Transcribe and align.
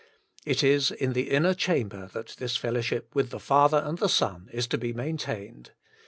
It 0.47 0.63
is 0.63 0.89
in 0.89 1.13
the 1.13 1.29
inner 1.29 1.53
chamber 1.53 2.09
that 2.13 2.35
this 2.39 2.57
fellowship 2.57 3.13
with 3.13 3.29
the 3.29 3.39
Father 3.39 3.77
and 3.85 3.99
the 3.99 4.09
Son 4.09 4.49
is 4.51 4.65
to 4.69 4.79
be 4.79 4.93
maintained. 4.93 5.73